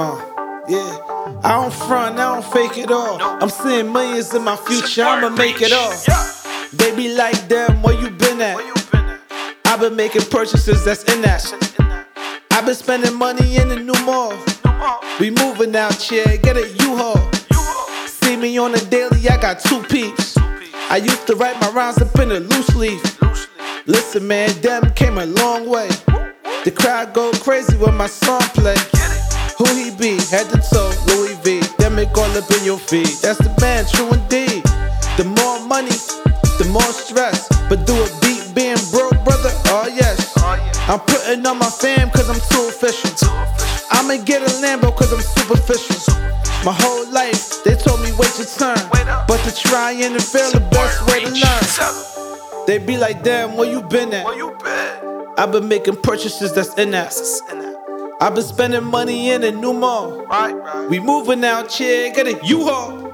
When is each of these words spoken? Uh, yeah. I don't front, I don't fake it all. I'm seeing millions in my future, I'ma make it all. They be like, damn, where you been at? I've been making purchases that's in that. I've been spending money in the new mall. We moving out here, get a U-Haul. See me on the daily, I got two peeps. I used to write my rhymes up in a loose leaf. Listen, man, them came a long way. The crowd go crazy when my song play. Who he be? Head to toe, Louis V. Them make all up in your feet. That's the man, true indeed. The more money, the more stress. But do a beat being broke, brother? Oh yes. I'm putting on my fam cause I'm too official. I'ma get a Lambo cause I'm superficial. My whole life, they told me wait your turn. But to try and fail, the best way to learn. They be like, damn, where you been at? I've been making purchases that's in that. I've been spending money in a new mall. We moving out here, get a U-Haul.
Uh, 0.00 0.14
yeah. 0.68 1.40
I 1.42 1.60
don't 1.60 1.72
front, 1.72 2.20
I 2.20 2.32
don't 2.32 2.44
fake 2.52 2.78
it 2.78 2.88
all. 2.88 3.20
I'm 3.20 3.50
seeing 3.50 3.92
millions 3.92 4.32
in 4.32 4.44
my 4.44 4.54
future, 4.54 5.02
I'ma 5.02 5.28
make 5.30 5.56
it 5.60 5.72
all. 5.72 5.92
They 6.72 6.94
be 6.94 7.16
like, 7.16 7.48
damn, 7.48 7.82
where 7.82 8.00
you 8.00 8.08
been 8.10 8.40
at? 8.40 8.60
I've 9.64 9.80
been 9.80 9.96
making 9.96 10.22
purchases 10.30 10.84
that's 10.84 11.02
in 11.12 11.20
that. 11.22 11.42
I've 12.52 12.64
been 12.64 12.76
spending 12.76 13.12
money 13.16 13.56
in 13.56 13.70
the 13.70 13.74
new 13.74 14.00
mall. 14.04 14.34
We 15.18 15.30
moving 15.30 15.74
out 15.74 16.00
here, 16.00 16.36
get 16.44 16.56
a 16.56 16.68
U-Haul. 16.68 17.32
See 18.06 18.36
me 18.36 18.56
on 18.56 18.70
the 18.70 18.86
daily, 18.88 19.28
I 19.28 19.36
got 19.36 19.58
two 19.58 19.82
peeps. 19.82 20.36
I 20.90 20.98
used 20.98 21.26
to 21.26 21.34
write 21.34 21.60
my 21.60 21.70
rhymes 21.70 22.00
up 22.00 22.16
in 22.20 22.30
a 22.30 22.38
loose 22.38 22.76
leaf. 22.76 23.02
Listen, 23.86 24.28
man, 24.28 24.48
them 24.60 24.92
came 24.94 25.18
a 25.18 25.26
long 25.26 25.68
way. 25.68 25.88
The 26.62 26.70
crowd 26.70 27.14
go 27.14 27.32
crazy 27.32 27.76
when 27.76 27.96
my 27.96 28.06
song 28.06 28.42
play. 28.54 28.76
Who 29.58 29.66
he 29.74 29.90
be? 29.90 30.16
Head 30.30 30.48
to 30.50 30.58
toe, 30.62 30.92
Louis 31.08 31.34
V. 31.42 31.60
Them 31.78 31.96
make 31.96 32.16
all 32.16 32.30
up 32.36 32.50
in 32.50 32.64
your 32.64 32.78
feet. 32.78 33.18
That's 33.22 33.38
the 33.38 33.52
man, 33.60 33.84
true 33.86 34.08
indeed. 34.14 34.62
The 35.18 35.24
more 35.24 35.58
money, 35.66 35.98
the 36.58 36.68
more 36.70 36.92
stress. 36.94 37.48
But 37.68 37.84
do 37.86 37.92
a 37.92 38.08
beat 38.22 38.54
being 38.54 38.78
broke, 38.90 39.18
brother? 39.24 39.50
Oh 39.74 39.90
yes. 39.92 40.32
I'm 40.88 41.00
putting 41.00 41.44
on 41.44 41.58
my 41.58 41.68
fam 41.68 42.10
cause 42.10 42.30
I'm 42.30 42.40
too 42.48 42.68
official. 42.68 43.10
I'ma 43.90 44.22
get 44.24 44.42
a 44.42 44.50
Lambo 44.62 44.94
cause 44.94 45.12
I'm 45.12 45.20
superficial. 45.20 46.14
My 46.64 46.72
whole 46.72 47.10
life, 47.10 47.62
they 47.64 47.74
told 47.74 48.00
me 48.00 48.12
wait 48.18 48.38
your 48.38 48.46
turn. 48.46 48.78
But 49.26 49.38
to 49.44 49.54
try 49.54 49.92
and 49.92 50.22
fail, 50.22 50.52
the 50.52 50.60
best 50.70 51.04
way 51.06 51.24
to 51.24 51.30
learn. 51.30 52.66
They 52.66 52.78
be 52.78 52.96
like, 52.96 53.22
damn, 53.22 53.56
where 53.56 53.68
you 53.68 53.82
been 53.82 54.12
at? 54.12 54.26
I've 55.38 55.52
been 55.52 55.68
making 55.68 55.96
purchases 56.02 56.54
that's 56.54 56.74
in 56.74 56.90
that. 56.92 57.12
I've 58.20 58.34
been 58.34 58.42
spending 58.42 58.82
money 58.82 59.30
in 59.30 59.44
a 59.44 59.52
new 59.52 59.72
mall. 59.72 60.26
We 60.88 60.98
moving 60.98 61.44
out 61.44 61.72
here, 61.72 62.12
get 62.12 62.26
a 62.26 62.44
U-Haul. 62.44 63.07